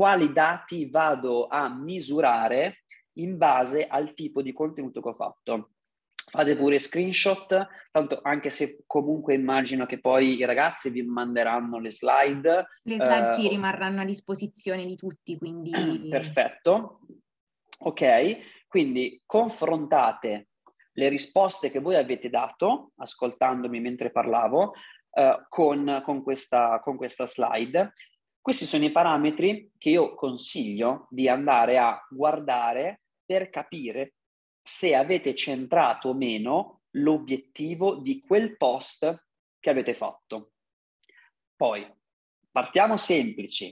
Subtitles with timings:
[0.00, 2.84] quali dati vado a misurare
[3.18, 5.72] in base al tipo di contenuto che ho fatto.
[6.14, 11.92] Fate pure screenshot, tanto anche se comunque immagino che poi i ragazzi vi manderanno le
[11.92, 12.66] slide.
[12.84, 15.70] Le slide eh, sì, rimarranno a disposizione di tutti, quindi...
[16.08, 17.00] Perfetto.
[17.80, 18.38] Ok,
[18.68, 20.48] quindi confrontate
[20.94, 24.72] le risposte che voi avete dato, ascoltandomi mentre parlavo,
[25.10, 27.92] eh, con, con, questa, con questa slide.
[28.40, 34.14] Questi sono i parametri che io consiglio di andare a guardare per capire
[34.62, 39.26] se avete centrato o meno l'obiettivo di quel post
[39.58, 40.52] che avete fatto.
[41.54, 41.86] Poi,
[42.50, 43.66] partiamo semplici.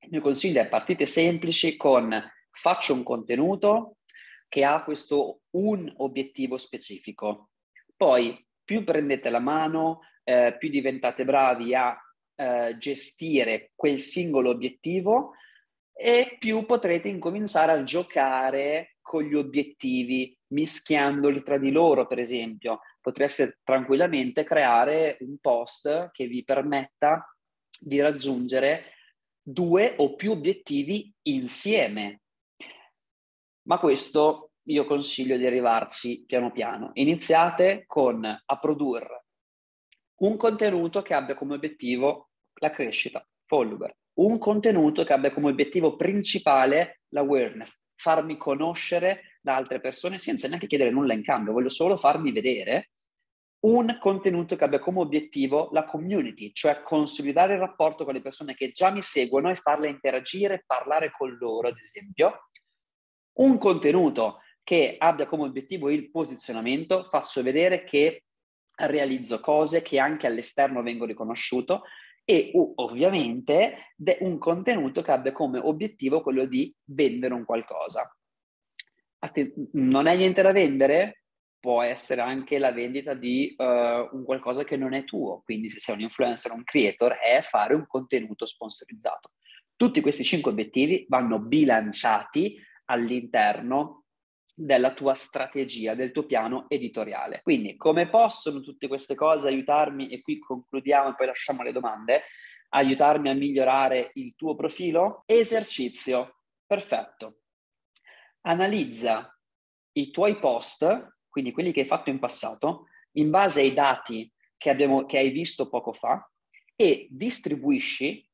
[0.00, 2.18] Il mio consiglio è partite semplici con
[2.50, 3.98] faccio un contenuto
[4.48, 7.50] che ha questo un obiettivo specifico.
[7.94, 11.96] Poi, più prendete la mano, eh, più diventate bravi a
[12.40, 15.32] eh, gestire quel singolo obiettivo
[15.92, 22.78] e più potrete incominciare a giocare con gli obiettivi, mischiandoli tra di loro, per esempio.
[23.00, 27.26] Potreste tranquillamente creare un post che vi permetta
[27.76, 28.92] di raggiungere
[29.42, 32.20] due o più obiettivi insieme.
[33.62, 36.90] Ma questo io consiglio di arrivarci piano piano.
[36.94, 39.24] Iniziate con a produrre
[40.18, 42.27] un contenuto che abbia come obiettivo
[42.58, 49.80] la crescita, follower, un contenuto che abbia come obiettivo principale l'awareness, farmi conoscere da altre
[49.80, 52.90] persone senza neanche chiedere nulla in cambio, voglio solo farmi vedere
[53.60, 58.54] un contenuto che abbia come obiettivo la community, cioè consolidare il rapporto con le persone
[58.54, 62.50] che già mi seguono e farle interagire, parlare con loro, ad esempio.
[63.38, 68.24] Un contenuto che abbia come obiettivo il posizionamento, faccio vedere che
[68.76, 71.82] realizzo cose che anche all'esterno vengo riconosciuto
[72.30, 78.14] e ovviamente un contenuto che abbia come obiettivo quello di vendere un qualcosa.
[79.72, 81.22] non è niente da vendere?
[81.58, 83.64] Può essere anche la vendita di uh,
[84.14, 87.72] un qualcosa che non è tuo, quindi se sei un influencer un creator è fare
[87.72, 89.32] un contenuto sponsorizzato.
[89.74, 94.04] Tutti questi cinque obiettivi vanno bilanciati all'interno
[94.58, 97.40] della tua strategia, del tuo piano editoriale.
[97.42, 102.22] Quindi come possono tutte queste cose aiutarmi, e qui concludiamo e poi lasciamo le domande,
[102.70, 105.22] aiutarmi a migliorare il tuo profilo?
[105.26, 107.42] Esercizio, perfetto.
[108.42, 109.32] Analizza
[109.92, 114.70] i tuoi post, quindi quelli che hai fatto in passato, in base ai dati che,
[114.70, 116.28] abbiamo, che hai visto poco fa
[116.74, 118.27] e distribuisci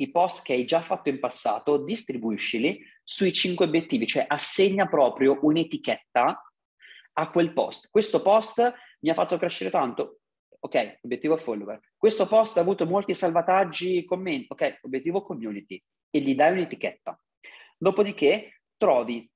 [0.00, 5.38] i post che hai già fatto in passato, distribuiscili sui cinque obiettivi, cioè assegna proprio
[5.42, 6.42] un'etichetta
[7.12, 7.90] a quel post.
[7.90, 10.20] Questo post mi ha fatto crescere tanto,
[10.58, 11.80] ok, obiettivo follower.
[11.96, 17.20] Questo post ha avuto molti salvataggi, commenti, ok, obiettivo community, e gli dai un'etichetta.
[17.76, 19.28] Dopodiché trovi,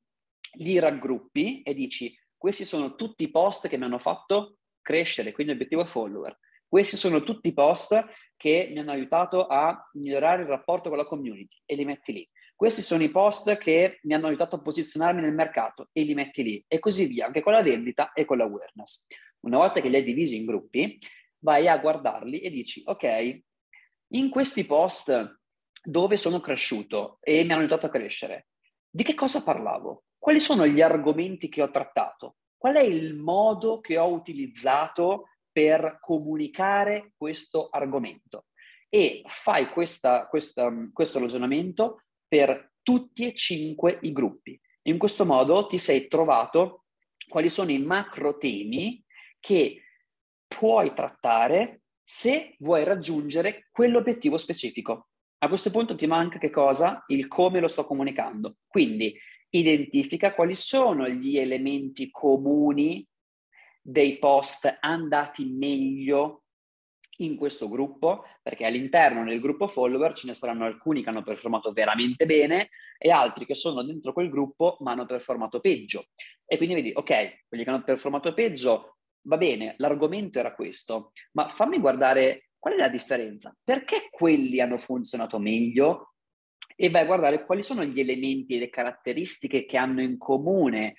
[0.59, 5.53] li raggruppi e dici, questi sono tutti i post che mi hanno fatto crescere, quindi
[5.53, 6.39] obiettivo follower.
[6.67, 8.05] Questi sono tutti i post
[8.45, 12.31] che mi hanno aiutato a migliorare il rapporto con la community e li metti lì.
[12.55, 16.43] Questi sono i post che mi hanno aiutato a posizionarmi nel mercato e li metti
[16.43, 19.07] lì e così via, anche con la vendita e con l'awareness.
[19.47, 20.99] Una volta che li hai divisi in gruppi,
[21.39, 23.41] vai a guardarli e dici, ok,
[24.09, 25.41] in questi post
[25.83, 28.49] dove sono cresciuto e mi hanno aiutato a crescere,
[28.91, 30.05] di che cosa parlavo?
[30.19, 32.37] Quali sono gli argomenti che ho trattato?
[32.59, 38.47] Qual è il modo che ho utilizzato per comunicare questo argomento
[38.89, 44.61] e fai questa, questa, questo ragionamento per tutti e cinque i gruppi.
[44.89, 46.87] In questo modo ti sei trovato
[47.29, 49.01] quali sono i macro temi
[49.39, 49.83] che
[50.49, 55.09] puoi trattare se vuoi raggiungere quell'obiettivo specifico.
[55.39, 57.05] A questo punto ti manca che cosa?
[57.07, 58.57] Il come lo sto comunicando.
[58.67, 59.17] Quindi
[59.51, 63.07] identifica quali sono gli elementi comuni
[63.87, 66.45] dei post andati meglio
[67.19, 71.71] in questo gruppo, perché all'interno del gruppo follower ce ne saranno alcuni che hanno performato
[71.73, 76.07] veramente bene e altri che sono dentro quel gruppo ma hanno performato peggio.
[76.47, 78.97] E quindi vedi, ok, quelli che hanno performato peggio,
[79.27, 83.55] va bene, l'argomento era questo, ma fammi guardare qual è la differenza.
[83.63, 86.15] Perché quelli hanno funzionato meglio?
[86.75, 90.97] E vai a guardare quali sono gli elementi e le caratteristiche che hanno in comune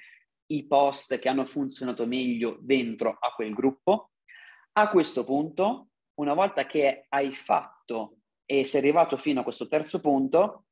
[0.48, 4.12] i post che hanno funzionato meglio dentro a quel gruppo.
[4.74, 10.00] A questo punto, una volta che hai fatto e sei arrivato fino a questo terzo
[10.00, 10.66] punto,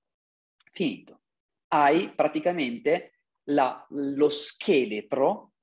[0.72, 1.22] finito.
[1.70, 5.54] Hai praticamente la, lo scheletro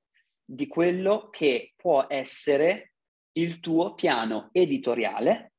[0.43, 2.93] di quello che può essere
[3.33, 5.53] il tuo piano editoriale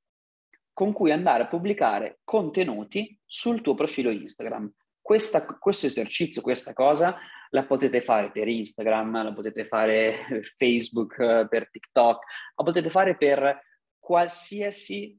[0.75, 4.71] con cui andare a pubblicare contenuti sul tuo profilo Instagram.
[5.13, 7.19] Questa, questo esercizio, questa cosa,
[7.51, 12.25] la potete fare per Instagram, la potete fare per Facebook, per TikTok,
[12.57, 13.61] la potete fare per
[13.99, 15.15] qualsiasi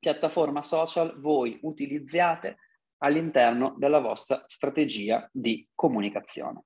[0.00, 2.56] piattaforma social voi utilizziate
[3.04, 6.64] all'interno della vostra strategia di comunicazione.